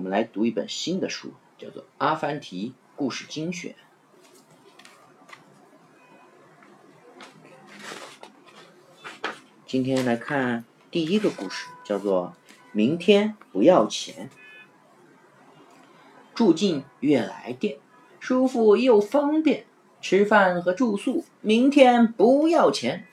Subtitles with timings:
[0.00, 3.72] 我们来读一本新的书，叫做《阿凡提故事精选》。
[9.66, 12.34] 今天来看第一个故事，叫做
[12.72, 14.30] 《明天不要钱》。
[16.34, 17.76] 住进悦来店，
[18.20, 19.66] 舒服又方便，
[20.00, 23.06] 吃饭和住宿明天不要钱。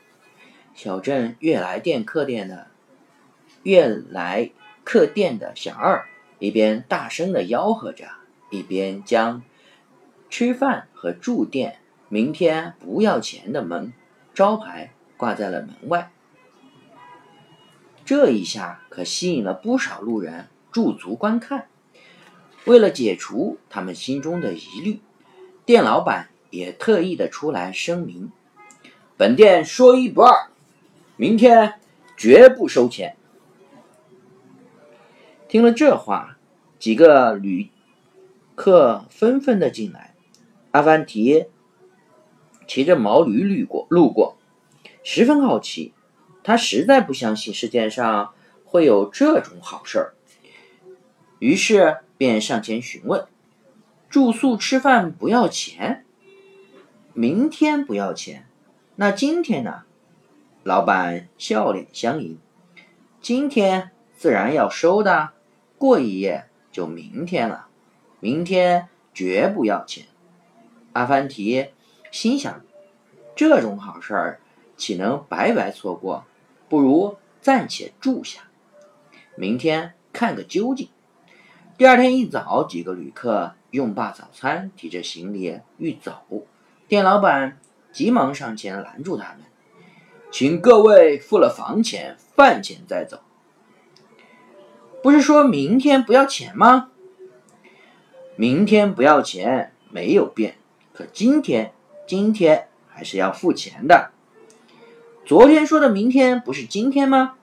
[0.74, 2.68] 小镇悦来店客店的
[3.64, 4.52] 悦来
[4.86, 6.08] 客店的小二
[6.40, 8.06] 一边大声的吆喝着，
[8.52, 9.42] 一边将
[10.30, 13.92] 吃饭和住店明天不要钱的门
[14.34, 16.12] 招牌挂在了门外。
[18.06, 21.68] 这一下可吸引了不少路人驻足观看。
[22.66, 25.02] 为了解除他们心中的疑虑，
[25.66, 28.32] 店老板也特意的出来声明
[29.18, 30.50] ：“本店说一不二，
[31.18, 31.80] 明天
[32.16, 33.17] 绝不收钱。”
[35.48, 36.38] 听了这话，
[36.78, 37.70] 几个旅
[38.56, 40.14] 客纷纷的进来。
[40.72, 41.46] 阿凡提
[42.68, 44.38] 骑着毛驴路过，路过，
[45.04, 45.94] 十分好奇。
[46.44, 48.34] 他实在不相信世界上
[48.66, 50.14] 会有这种好事儿，
[51.40, 53.26] 于是便上前询问
[54.10, 56.06] ：“住宿吃饭不要钱，
[57.14, 58.48] 明天不要钱，
[58.96, 59.84] 那今天呢？”
[60.64, 62.38] 老板笑脸相迎
[63.22, 65.32] ：“今天自然要收的，
[65.78, 67.68] 过一夜就明天了，
[68.20, 70.06] 明天绝不要钱。”
[70.94, 71.68] 阿凡提
[72.12, 72.62] 心想
[73.36, 74.40] ：“这种好事儿
[74.76, 76.26] 岂能白白错过？”
[76.70, 78.42] 不如暂且住下，
[79.38, 80.90] 明天看个究竟。
[81.78, 86.46] 第二天一早，几个旅客用罢早餐，提着行李欲走，
[86.90, 87.58] 店老板
[87.94, 89.44] 急忙上前拦住他们，
[90.30, 93.22] 请各位付了房钱、饭钱再走。
[95.02, 96.90] 不是说明天不要钱吗？
[98.36, 100.58] 明天不要钱没有变，
[100.94, 101.74] 可今天，
[102.06, 104.12] 今天还是要付钱的。
[105.26, 107.36] 昨天说的明天不是今天吗？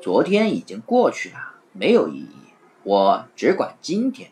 [0.00, 2.36] 昨天已经过去了，没有意义。
[2.82, 4.30] 我只管今天，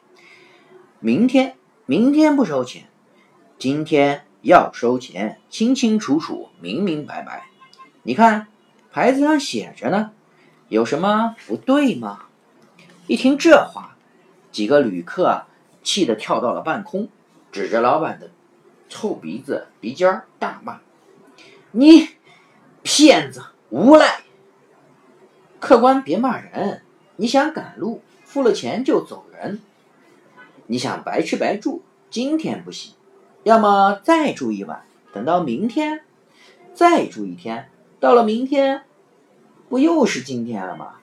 [1.00, 1.56] 明天，
[1.86, 2.84] 明天不收钱，
[3.58, 7.46] 今天要收钱，清清楚楚，明明白白。
[8.02, 8.48] 你看
[8.90, 10.12] 牌子上写着呢，
[10.72, 12.20] 有什么不对吗？
[13.06, 13.94] 一听这话，
[14.50, 15.44] 几个旅客
[15.82, 17.10] 气得跳到了半空，
[17.50, 18.30] 指着老板的
[18.88, 20.80] 臭鼻子鼻尖大骂
[21.72, 22.08] ：“你！”
[22.82, 24.22] 骗子无赖！
[25.60, 26.80] 客官别骂人。
[27.16, 29.58] 你想赶路，付了钱就走人；
[30.68, 32.94] 你想白吃白住，今天不行，
[33.42, 34.82] 要么再住一晚，
[35.12, 36.02] 等到明天，
[36.72, 37.68] 再住一天，
[38.00, 38.84] 到了明天，
[39.72, 40.96] 不又是今天了吗？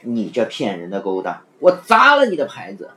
[0.00, 2.88] 你这骗人的勾当，我砸了你的牌子！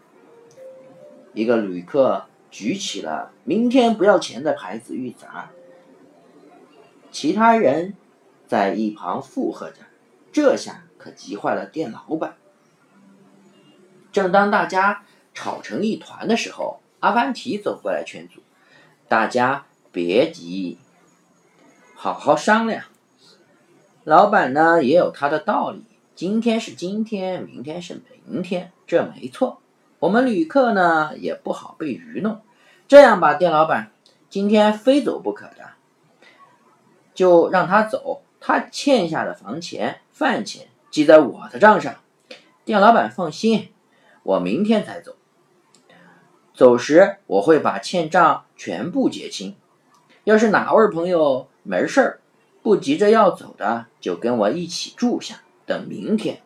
[1.34, 5.50] 一个旅客举起了“明天不要钱”的牌子欲砸，
[7.12, 7.94] 其他人。
[8.48, 9.82] 在一旁附和着，
[10.32, 12.38] 这下可急坏了店老板。
[14.14, 18.40] 正当大家吵成一团的时候，阿凡提走过来劝阻
[19.10, 20.78] ：“大家别急，
[21.96, 22.86] 好好商量。
[24.07, 25.84] 老板呢也有他的道理，
[26.16, 29.59] 今天是今天，明天是明天，这没错。
[30.00, 32.40] 我们旅客呢也不好被愚弄。
[32.88, 33.91] 这样吧，店老板，
[34.29, 35.72] 今天非走不可的，
[37.13, 41.95] 就让他走。”他欠下的房钱、饭钱记在我的账上，
[42.63, 43.74] 店老板放心，
[44.24, 45.18] 我明天才走。
[46.53, 49.57] 走时我会把欠账全部结清。
[50.24, 52.19] 要是哪位朋友没事儿，
[52.62, 56.41] 不急着要走的，就跟我一起住下，等明天。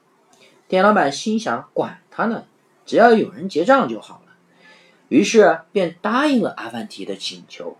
[0.67, 2.45] 店老板心想：管他呢，
[2.85, 4.33] 只要有人结账就好了。
[5.09, 7.77] 于是便答应了阿凡提的请求。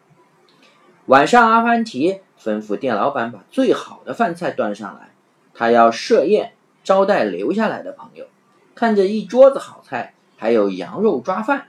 [1.06, 2.22] 晚上，阿凡提。
[2.44, 5.12] 吩咐店老板把最好的饭菜端上来，
[5.54, 6.54] 他要设宴
[6.84, 8.26] 招待留下来的朋友。
[8.74, 11.68] 看着一桌子好菜，还有羊肉抓饭，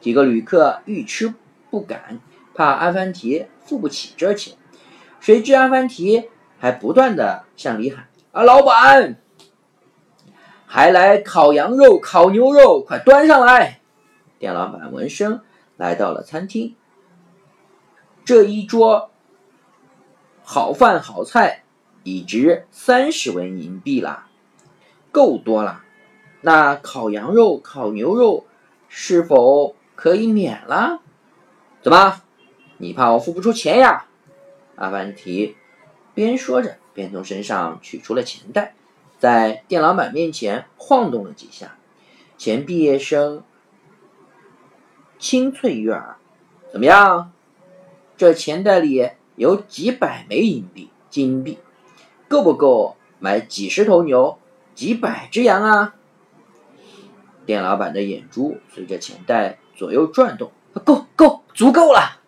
[0.00, 1.34] 几个旅客欲吃
[1.70, 2.18] 不敢，
[2.54, 4.56] 怕阿凡提付不起这钱。
[5.20, 6.28] 谁知阿凡提
[6.58, 9.16] 还不断的向里喊：“啊，老板，
[10.66, 13.80] 还来烤羊肉、烤牛肉，快端上来！”
[14.38, 15.40] 店老板闻声
[15.76, 16.76] 来到了餐厅，
[18.24, 19.10] 这一桌。
[20.48, 21.64] 好饭好菜
[22.04, 24.26] 已值三十文银币了，
[25.10, 25.82] 够多了。
[26.40, 28.46] 那烤羊肉、烤牛肉
[28.88, 31.00] 是否可以免了？
[31.82, 32.22] 怎么，
[32.78, 34.06] 你怕我付不出钱呀？
[34.76, 35.56] 阿凡提
[36.14, 38.74] 边说着边从身上取出了钱袋，
[39.18, 41.76] 在店老板面前晃动了几下。
[42.38, 43.42] 前毕业生
[45.18, 46.16] 清脆悦耳。
[46.70, 47.32] 怎么样？
[48.18, 51.58] 这钱袋里有几百枚银币、金币，
[52.28, 54.38] 够不够买几十头牛、
[54.74, 55.94] 几百只羊啊？
[57.44, 60.50] 店老板的眼珠随着钱袋左右转动，
[60.84, 62.20] 够够，足够了。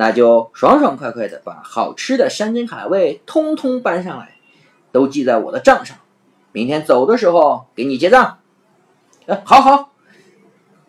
[0.00, 4.36] 那就爽爽快快的把好吃的山珍海味通通搬上来，
[4.92, 5.96] 都记在我的账上。
[6.52, 8.38] 明天走的时候给你结账。
[9.26, 9.90] 哎，好好，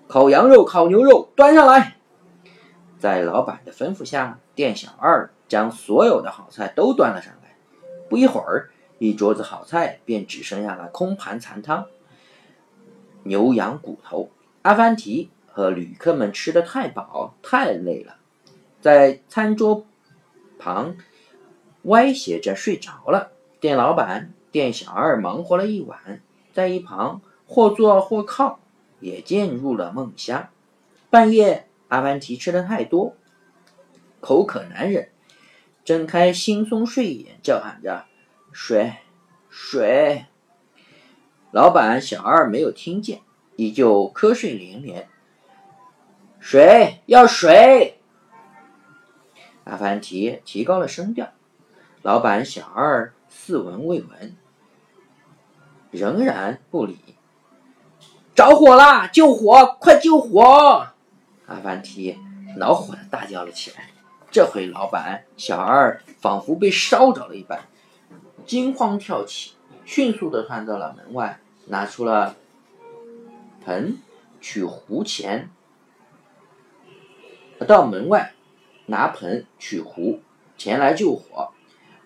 [0.08, 1.96] 烤羊肉、烤牛肉端上来。
[3.00, 7.56] 在老板的吩咐下，店小二将所有的好菜都端了上来。
[8.10, 8.70] 不一会儿，
[9.00, 11.88] 一桌子好菜便只剩下了空盘残汤。
[13.24, 14.30] 牛羊骨头，
[14.62, 18.18] 阿凡提和旅客们吃的太饱太累了。
[18.82, 19.86] 在餐桌
[20.58, 20.96] 旁
[21.84, 23.32] 歪斜着睡着了。
[23.60, 26.22] 店老板、店小二忙活了一晚，
[26.54, 28.60] 在一旁或坐或靠，
[29.00, 30.50] 也渐入了梦乡。
[31.10, 33.16] 半夜，阿凡提吃的太多，
[34.22, 35.10] 口渴难忍，
[35.84, 38.06] 睁开惺忪睡眼，叫喊着
[38.54, 38.94] ：“水，
[39.50, 40.26] 水！”
[41.52, 43.22] 老板、小二没有听见，
[43.56, 45.10] 依旧瞌睡连连。
[46.40, 47.99] 水，要水！
[49.70, 51.30] 阿凡提提高了声调，
[52.02, 54.36] 老板小二似闻未闻，
[55.92, 56.98] 仍然不理。
[58.34, 59.06] 着火啦！
[59.06, 59.78] 救火！
[59.80, 60.88] 快救火！
[61.46, 62.18] 阿凡提
[62.58, 63.92] 恼火的大叫了起来。
[64.32, 67.60] 这回老板小二仿佛被烧着了一般，
[68.46, 69.54] 惊慌跳起，
[69.86, 72.36] 迅速的窜到了门外，拿出了
[73.66, 73.98] 盆
[74.42, 75.50] 取壶前，
[77.68, 78.34] 到门外。
[78.90, 80.20] 拿盆取壶
[80.58, 81.52] 前来救火，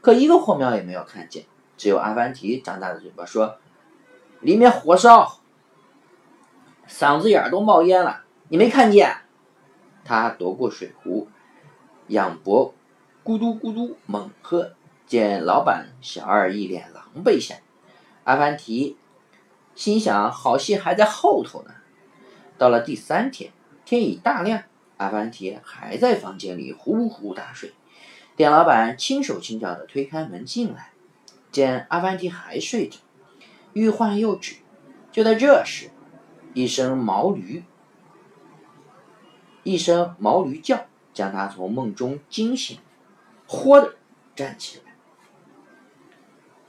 [0.02, 1.46] 可一个火苗也没有看见，
[1.78, 3.58] 只有阿凡提张大的嘴巴说
[4.42, 5.40] ：“里面火烧，
[6.88, 9.18] 嗓子眼都冒烟了，你没看见？”
[10.06, 11.30] 他夺过水壶，
[12.08, 12.74] 仰脖
[13.24, 14.74] 咕嘟咕嘟猛喝，
[15.08, 17.58] 见老板小二一脸狼狈相，
[18.26, 18.98] 阿凡提
[19.74, 21.74] 心想：好戏还在后头呢。
[22.58, 23.52] 到了第三天，
[23.86, 24.64] 天已大亮。
[24.98, 27.74] 阿凡提还在房间里呼呼大睡，
[28.36, 30.92] 店老板轻手轻脚地推开门进来，
[31.52, 33.00] 见阿凡提还睡着，
[33.74, 34.58] 欲唤又止。
[35.12, 35.92] 就在这时，
[36.54, 37.64] 一声毛驴，
[39.64, 42.80] 一声毛驴叫，将他从梦中惊醒，
[43.46, 43.96] 豁的
[44.36, 44.82] 站起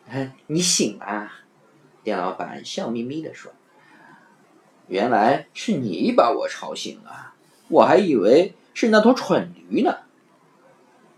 [0.09, 0.33] 来。
[0.47, 1.31] 你醒了？
[2.03, 3.51] 店老板笑眯眯地说
[4.89, 7.34] ：“原来是你把我吵醒了。”
[7.69, 9.99] 我还以为是那头蠢驴呢，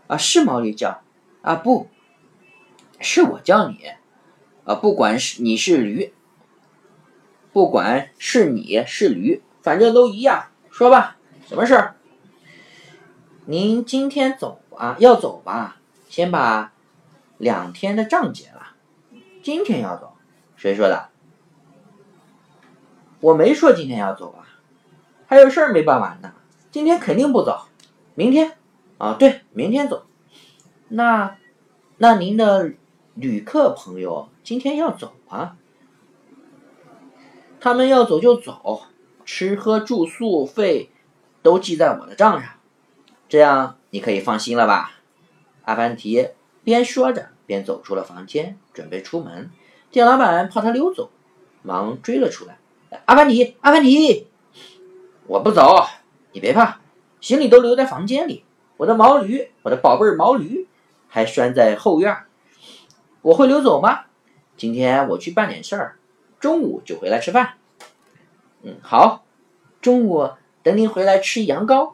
[0.07, 1.01] 啊，是毛驴叫，
[1.41, 1.87] 啊，不
[2.99, 3.79] 是我叫你，
[4.65, 6.13] 啊，不管是你是驴，
[7.51, 10.47] 不管是你是驴，反正都一样。
[10.71, 11.17] 说吧，
[11.47, 11.95] 什么事儿？
[13.45, 14.95] 您今天走啊？
[14.99, 15.77] 要走吧？
[16.09, 16.73] 先把
[17.37, 18.75] 两天的账结了。
[19.41, 20.13] 今天要走？
[20.55, 21.09] 谁说的？
[23.19, 24.45] 我没说今天要走啊，
[25.27, 26.33] 还有事儿没办完呢。
[26.71, 27.67] 今天肯定不走，
[28.15, 28.57] 明天，
[28.97, 30.05] 啊，对，明天走。
[30.87, 31.37] 那，
[31.97, 32.71] 那您的
[33.13, 35.57] 旅客朋友今天要走啊？
[37.59, 38.83] 他们要走就走，
[39.25, 40.91] 吃喝住宿费
[41.41, 42.51] 都记在我的账上，
[43.27, 44.91] 这样你可以放心了吧？
[45.65, 46.29] 阿凡提
[46.63, 49.51] 边说着边走出了房间，准备出门。
[49.91, 51.09] 店老板怕他溜走，
[51.63, 52.59] 忙追了出来。
[53.05, 54.27] 阿凡提，阿凡提，
[55.27, 55.85] 我不走。
[56.31, 56.79] 你别怕，
[57.19, 58.45] 行李都留在房间里。
[58.77, 60.67] 我的毛驴，我的宝贝毛驴，
[61.07, 62.15] 还拴在后院。
[63.21, 64.05] 我会溜走吗？
[64.55, 65.97] 今天我去办点事儿，
[66.39, 67.55] 中午就回来吃饭。
[68.61, 69.25] 嗯，好，
[69.81, 70.29] 中午
[70.63, 71.93] 等您回来吃羊羔，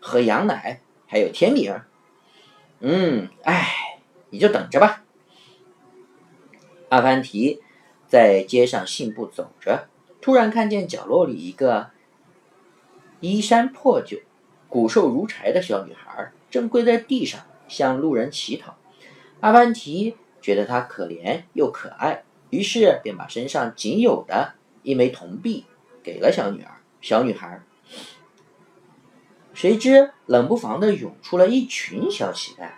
[0.00, 1.80] 喝羊奶，还有甜饼。
[2.80, 5.04] 嗯，哎，你就等着吧。
[6.88, 7.62] 阿凡提
[8.08, 9.86] 在街上信步走着，
[10.20, 11.91] 突然看见角落里一个。
[13.22, 14.18] 衣衫破旧、
[14.68, 18.74] 骨瘦如柴的小女孩正跪在地上向路人乞讨。
[19.40, 25.64] 阿凡提觉得她可怜又可爱，于是便把身上仅有的一枚铜币
[26.02, 26.80] 给了小女儿。
[27.00, 27.62] 小女孩，
[29.54, 32.70] 谁知冷不防的涌出了一群小乞丐，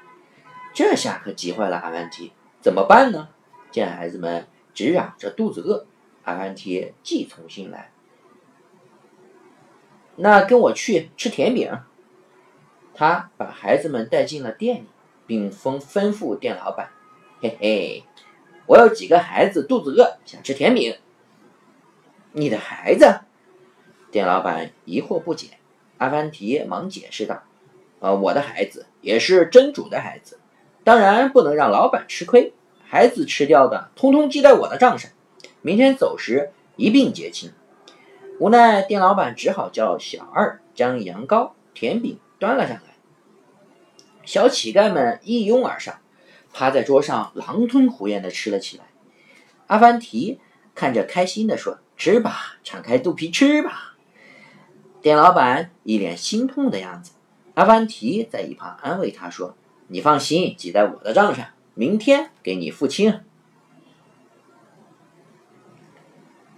[0.75, 3.29] 这下可急坏了阿凡提，怎么办呢？
[3.71, 5.87] 见孩子们直嚷着肚子饿，
[6.25, 7.91] 阿凡提既从心来。
[10.17, 11.81] 那跟我去吃甜饼。
[12.95, 14.87] 他把孩子们带进了店里，
[15.27, 16.91] 并吩吩咐店老板
[17.43, 18.05] ：“嘿嘿，
[18.67, 20.97] 我有几个孩子肚子饿，想吃甜饼。”
[22.31, 23.21] 你的孩子？
[24.13, 25.59] 店老板疑惑不解。
[25.99, 27.43] 阿凡提忙解释道
[27.99, 30.39] ：“呃，我的孩子也是真主的孩子，
[30.85, 32.53] 当然不能让老板吃亏。
[32.85, 35.11] 孩子吃掉的，通通记在我的账上，
[35.63, 37.53] 明天走时一并结清。”
[38.41, 42.95] 无奈店老板只好叫小二将羊羔、甜饼端了上来。
[44.25, 46.01] 小乞丐们一拥而上，
[46.53, 48.85] 趴在桌上狼吞虎咽地吃了起来。
[49.67, 50.41] 阿凡提
[50.75, 53.97] 看着开心地说：“吃吧，敞开肚皮吃吧。”
[55.01, 57.13] 店老板一脸心痛的样子。
[57.55, 59.55] 阿凡提在一旁安慰他说
[59.89, 63.21] ：“你放心，记在我的账上，明天给你付清。”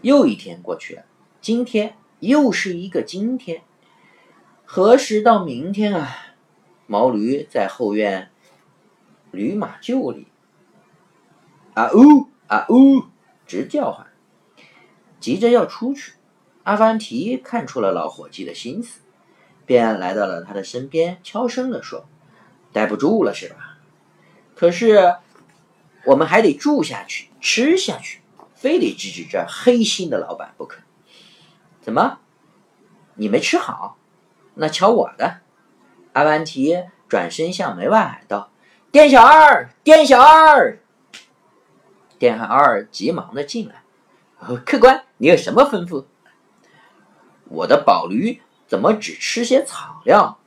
[0.01, 1.05] 又一天过去了，
[1.47, 3.63] 今天又是一个今天，
[4.65, 6.35] 何时到明天啊？
[6.89, 8.33] 毛驴在后院
[9.31, 10.27] 驴马厩里，
[11.75, 13.05] 啊呜啊呜
[13.47, 14.09] 直叫唤，
[15.21, 16.15] 急着要出去。
[16.65, 19.03] 阿凡提看出了老伙计的心思，
[19.65, 22.09] 便来到了他的身边，悄声地说
[22.75, 23.79] ：“待不住了是吧？
[24.57, 25.15] 可是
[26.07, 28.21] 我们还得住下去，吃下去，
[28.57, 30.81] 非得制止这黑心的老板不可。
[31.87, 32.19] 怎么，
[33.15, 33.97] 你没吃好？
[34.55, 35.43] 那瞧我的！”
[36.15, 38.51] 阿凡提转身向门外喊道
[38.91, 40.81] ：“店小二，店小二！”
[42.19, 43.85] 店二急忙的进来
[44.67, 46.07] ：“客官，你有什么吩咐
[47.47, 50.41] ？”“我的宝驴怎么只吃些草料？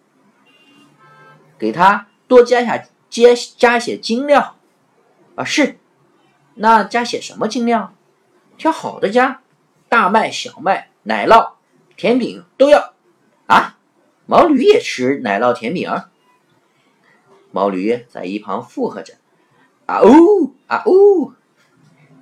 [1.57, 2.77] 给他多加下
[3.09, 4.57] 加加些精料。
[5.35, 5.79] ”“啊，是。
[6.55, 7.93] 那加些什么精料？
[8.57, 9.39] 挑好的加，
[9.87, 11.53] 大麦、小麦、奶酪、
[11.95, 12.93] 甜饼都要。
[13.47, 13.77] ”“啊？”
[14.25, 15.89] 毛驴也吃奶酪甜饼，
[17.51, 19.15] 毛驴在一旁附和着
[19.87, 21.33] ：“啊呜啊呜！”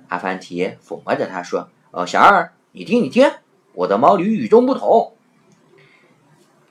[0.08, 3.30] 阿凡提抚摸着他说：“哦，小二，你听，你听，
[3.74, 5.18] 我的毛驴与众不同。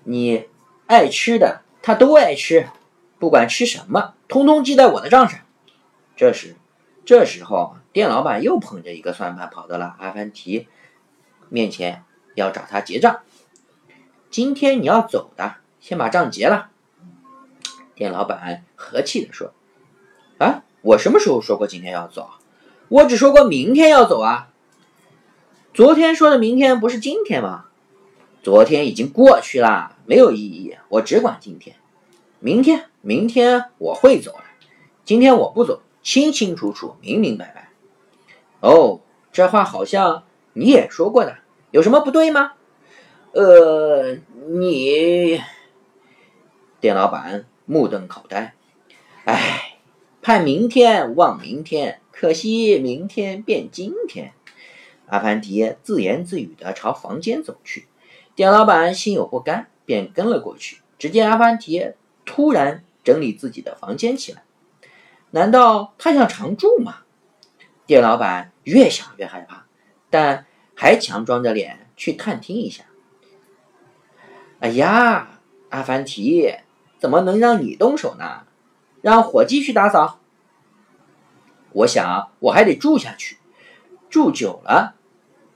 [0.04, 0.48] 你
[0.88, 2.68] 爱吃的，它都爱吃，
[3.20, 5.42] 不管吃什么，通通记在我的账上。”
[6.18, 6.56] 这时，
[7.06, 10.68] 这时候，店老板又捧着一个算盘跑到了阿凡提
[11.50, 12.04] 面前，
[12.36, 13.20] 要找他结账。
[14.30, 16.70] 今天你要走的，先把账结了。
[17.96, 19.54] 店老板和气地说
[20.38, 22.30] ：“啊，我什么时候说过今天要走？
[22.90, 24.50] 我只说过明天要走啊。
[25.74, 27.66] 昨天说的明天不是今天吗？
[28.44, 30.78] 昨天已经过去了，没有意义。
[30.90, 31.76] 我只管今天，
[32.40, 34.44] 明天，明天我会走的。
[35.04, 37.70] 今天我不走，清清楚楚，明明白白。
[38.60, 39.02] 哦，
[39.32, 40.24] 这话好像
[40.58, 41.38] 你也说过的，
[41.72, 42.54] 有什么不对吗？”
[43.34, 44.18] 呃，
[44.50, 45.40] 你
[46.80, 48.56] 店老板目瞪口呆，
[49.26, 49.78] 哎，
[50.24, 54.34] 盼明天望明天，可惜明天变今天。
[55.06, 57.88] 阿凡提自言自语的朝房间走去，
[58.34, 60.82] 店老板心有不甘，便跟了过去。
[60.98, 61.94] 只见阿凡提
[62.26, 64.42] 突然整理自己的房间起来，
[65.30, 67.04] 难道他想常住吗？
[67.86, 69.67] 店老板越想越害怕，
[70.10, 70.46] 但
[70.76, 72.84] 还强装着脸去探听一下。
[74.60, 76.54] 哎呀，阿凡提，
[77.00, 78.44] 怎么能让你动手呢？
[79.02, 80.20] 让伙计去打扫。
[81.72, 83.38] 我想我还得住下去，
[84.10, 84.96] 住久了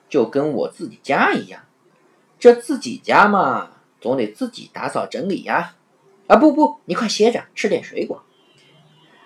[0.08, 1.64] 就跟我自己家一样。
[2.38, 5.76] 这自己家嘛，总得自己打扫整理呀。
[6.28, 8.24] 啊，不不，你快歇着，吃点水果。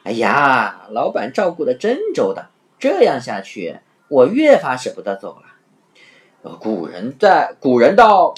[0.03, 6.58] 哎呀，老板照顾的真周到，这样下去，我越发舍不得走了。
[6.60, 8.34] 古人在，古人道。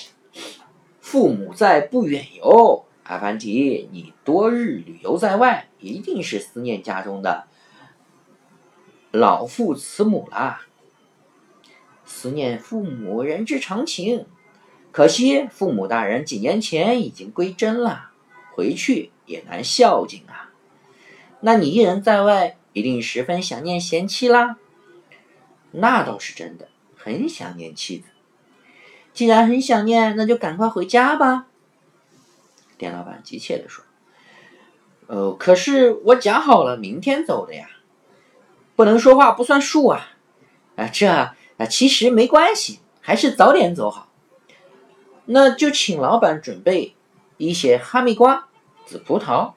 [1.01, 2.85] 父母在，不远游。
[3.03, 7.47] 阿凡提，你多日旅游在外，一定是思念家中的
[9.11, 10.61] 老父慈母啦。
[12.03, 14.25] 思念父母，人之常情。
[14.91, 18.11] 可惜父母大人几年前已经归真了，
[18.55, 20.51] 回去也难孝敬啊。
[21.39, 24.57] 那你一人在外，一定十分想念贤妻啦。
[25.79, 28.05] 那倒是真的，很想念妻子。
[29.13, 31.47] 既然很想念，那就赶快回家吧。
[32.77, 33.83] 店老板急切地说
[35.07, 37.67] ：“呃，可是我讲好了明天走的呀，
[38.75, 40.09] 不能说话不算数啊！
[40.75, 41.35] 啊，这啊
[41.67, 44.11] 其实没关系，还是早点走好。
[45.25, 46.95] 那就请老板准备
[47.37, 48.47] 一些哈密瓜、
[48.85, 49.53] 紫葡萄，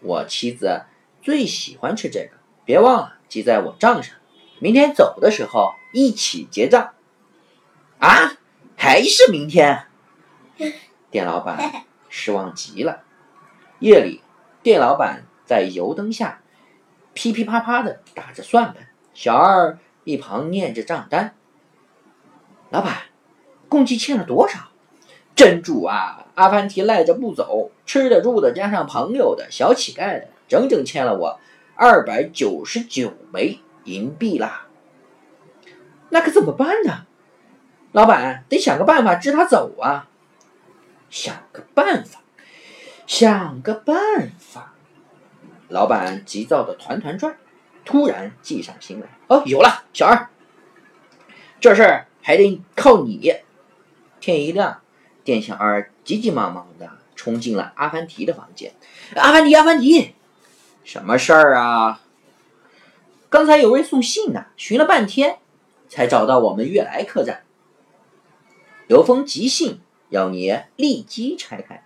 [0.00, 0.86] 我妻子
[1.20, 4.16] 最喜欢吃这个，别忘了记在我账上。
[4.62, 6.92] 明天走的时候一起结账。”
[7.98, 8.36] 啊！
[8.76, 9.86] 还是明天，
[11.10, 13.02] 店老板 失望极了。
[13.80, 14.22] 夜里，
[14.62, 16.42] 店老板在油灯下
[17.12, 21.34] 噼噼啪啪的打着算盘，小二一旁念着账单。
[22.70, 23.02] 老板，
[23.68, 24.68] 共计欠了多少？
[25.34, 26.26] 真主啊！
[26.36, 31.40] 阿凡提赖着不走，吃的住的加上朋友的小乞丐的，整整欠了我
[31.74, 34.66] 二百九十九枚银币啦。
[36.10, 37.06] 那可怎么办呢？
[37.92, 40.08] 老板得想个办法支他走啊！
[41.10, 42.20] 想个办法，
[43.06, 44.72] 想个办法。
[45.68, 47.36] 老板急躁的团团转，
[47.84, 49.06] 突然计上心来。
[49.28, 50.28] 哦，有了，小二，
[51.60, 53.34] 这事儿还得靠你。
[54.20, 54.80] 天一亮。
[55.22, 58.72] 店小二急急忙忙的冲进了阿凡提的房间。
[59.14, 60.14] 阿凡提，阿凡提，
[60.82, 62.00] 什么事儿啊？
[63.32, 65.38] 刚才有位送信的，寻了半天，
[65.88, 67.44] 才找到我们悦来客栈。
[68.88, 71.82] 有封急信，要你立即拆开。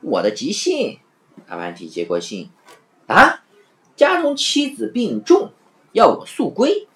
[0.00, 0.98] 我的急信。
[1.46, 2.50] 阿凡提接过信，
[3.06, 3.44] 啊，
[3.94, 5.52] 家中妻子病重，
[5.92, 6.88] 要我速归。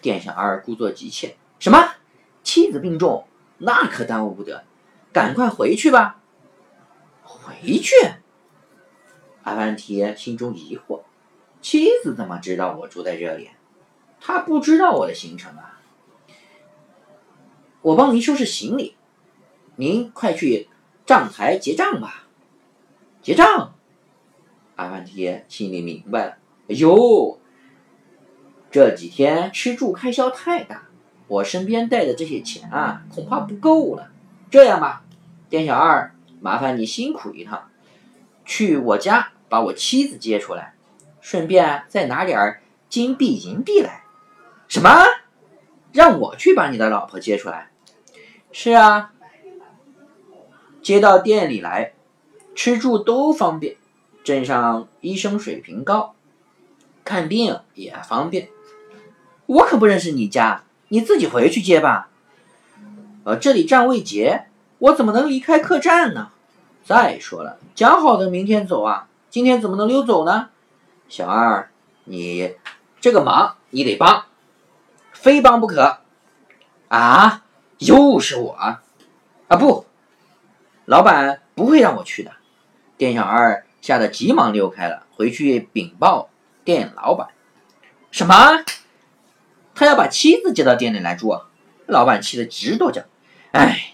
[0.00, 1.94] 店小二故作急切，什么？
[2.44, 3.26] 妻子病重？
[3.58, 4.62] 那可耽误不得。
[5.12, 6.20] 赶快回去吧！
[7.24, 7.92] 回去。
[9.42, 11.00] 阿凡提心中疑惑：
[11.64, 13.48] 妻子怎么知道我住在这里？
[14.20, 15.80] 他不知道我的行程啊！
[17.80, 18.96] 我帮您收拾行李，
[19.76, 20.68] 您快去
[21.06, 22.26] 账台结账吧。
[23.22, 23.74] 结账。
[24.76, 26.36] 阿凡提心里明白了：
[26.68, 27.40] 哎呦，
[28.70, 30.88] 这几天吃住开销太大，
[31.28, 34.10] 我身边带的这些钱啊，恐怕不够了。
[34.50, 35.02] 这样吧。
[35.48, 37.70] 店小二，麻烦你辛苦一趟，
[38.44, 40.73] 去我家把我妻子接出来，
[41.24, 44.04] 顺便再拿点金币银币来。
[44.68, 44.90] 什么？
[45.90, 47.70] 让我去把你的老婆接出来？
[48.52, 49.14] 是啊，
[50.82, 51.94] 接到店里来，
[52.54, 53.76] 吃住都方便，
[54.22, 56.14] 镇上医生水平高，
[57.04, 58.50] 看病也方便。
[59.46, 62.10] 我可不认识你家，你自己回去接吧。
[63.24, 64.44] 呃，这里站未结。
[64.78, 66.32] 我怎么能离开客栈呢？
[66.84, 70.50] 再说了，讲好的明天走啊，今天怎么能溜走呢？
[71.08, 71.68] 小二，
[72.04, 72.54] 你
[73.00, 74.24] 这个忙你得帮，
[75.12, 75.98] 非帮不可。
[76.88, 77.42] 啊，
[77.78, 78.82] 又是我啊！
[79.48, 79.86] 不，
[80.84, 82.32] 老板不会让我去的。
[82.96, 86.28] 店小二吓得急忙溜开了，回去禀报
[86.64, 87.28] 店老板。
[88.10, 88.64] 什么？
[89.74, 91.42] 他要把妻子接到店里来住？
[91.86, 93.02] 老板气得直跺脚。
[93.52, 93.90] 哎。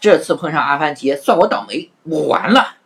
[0.00, 2.76] 这次碰上阿凡提，算我倒霉，我完了。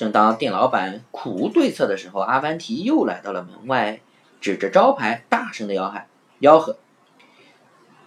[0.00, 4.00] 正当店老板苦无对策的时候，阿凡提又来到了门外，
[4.40, 6.06] 指着招牌大声的吆喊
[6.40, 6.78] ：“吆喝！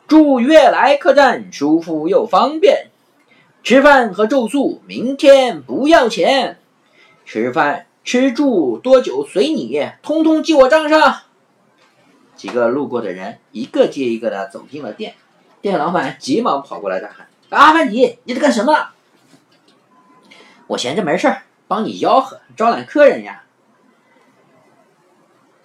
[0.08, 2.88] 住悦来客栈，舒服又方便，
[3.62, 6.58] 吃饭和住宿明天不要钱，
[7.28, 11.18] 吃饭吃住多久随你，通通记我账上。”
[12.36, 15.14] 几个路过的人一个接一个的走进了店，
[15.62, 17.28] 店老板急忙跑过来大喊。
[17.50, 18.88] 阿凡提，你在干什么？
[20.66, 23.42] 我闲着没事儿，帮你吆喝，招揽客人呀。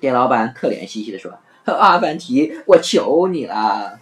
[0.01, 3.99] 店老板可怜兮兮的说：“阿凡提，我求你了。”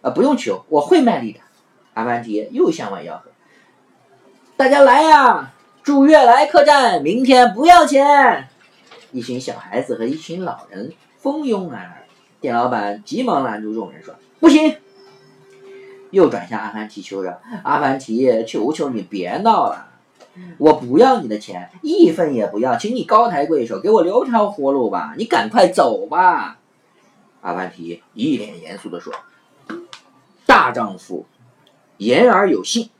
[0.00, 1.40] 啊，不用求，我会卖力的。
[1.92, 3.24] 阿凡提又向外吆喝
[4.56, 5.52] ：“大家来呀，
[5.82, 8.48] 住悦来客栈，明天不要钱。”
[9.12, 12.06] 一群小孩子和一群老人蜂拥而来。
[12.40, 14.74] 店老板急忙拦住众人说：“不行。”
[16.12, 19.88] 又转向阿凡提求着：“阿凡提，求求你别闹了，
[20.58, 26.58] 我不要你的钱，一分也不要，请你高抬贵手，给我留条活路吧，你赶快走吧。”
[27.42, 29.12] 阿凡提一脸严肃地说
[30.46, 31.26] ：“大丈夫
[31.96, 32.90] 言而有信，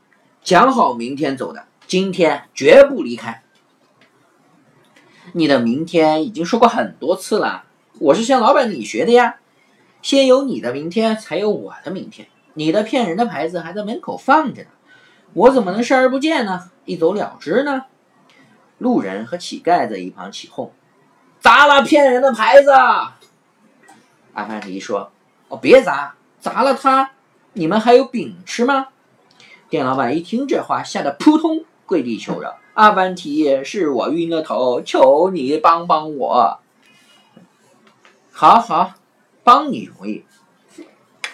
[0.43, 3.43] 讲好明天走的，今天绝不离开。
[5.33, 7.65] 你的明天已经说过很多次了，
[7.99, 9.37] 我是向老板你学的呀，
[10.01, 14.69] 先有你的明天，才有我的明天。”你的骗人的牌子还在门口放着呢，
[15.33, 16.70] 我怎么能视而不见呢？
[16.91, 17.85] 一走了之呢？
[18.77, 20.73] 路人和乞丐在一旁起哄
[21.39, 22.71] ：“砸了骗人的牌子！”
[24.33, 25.13] 阿凡提说
[25.47, 27.11] ：“哦，别砸，砸了它，
[27.53, 28.87] 你们还有饼吃吗？”
[29.69, 36.59] 店老板一听这话，吓得扑通跪地求饶：“阿凡提，是我晕了头，求你帮帮我。”
[38.33, 38.95] 好好，
[39.45, 40.25] 帮你容易。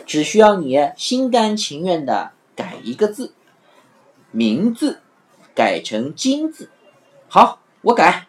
[0.05, 3.33] 只需要你心甘情愿的改一个字，
[4.29, 5.01] 名字
[5.57, 6.69] 改成金字。
[7.27, 8.27] 好，我改。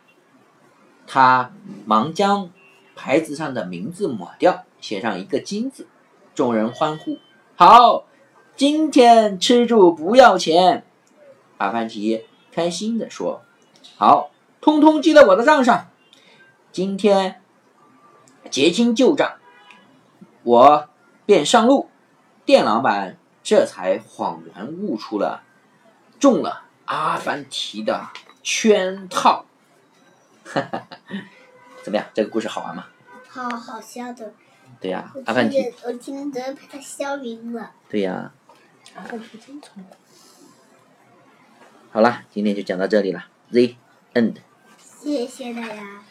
[1.06, 1.52] 他
[1.84, 2.48] 忙将
[2.96, 5.86] 牌子上的名字抹掉，写上一个金字。
[6.34, 7.18] 众人欢呼
[7.54, 8.06] ：“好，
[8.56, 10.86] 今天吃住不要钱。”
[11.58, 13.42] 阿凡提开心的说
[13.98, 14.30] ：“好，
[14.62, 15.90] 通通记在我的账上。
[16.72, 17.42] 今天
[18.48, 19.34] 结清旧账，
[20.44, 20.88] 我。”
[21.26, 21.90] 便上路，
[22.46, 25.42] 店老板这才恍然悟出了
[26.18, 28.08] 中了阿凡提的
[28.42, 29.44] 圈套。
[30.44, 30.98] 哈哈哈，
[31.82, 32.06] 怎么样？
[32.14, 32.86] 这个故事好玩吗？
[33.28, 34.32] 好好笑的。
[34.80, 37.72] 对呀，我阿凡提我今天都要被他笑晕了。
[37.90, 38.32] 对呀，
[38.94, 39.86] 阿凡提真聪明。
[41.92, 43.26] 好了，今天就讲到这里了。
[43.50, 43.74] The
[44.14, 44.36] end。
[44.78, 46.02] 谢谢大家。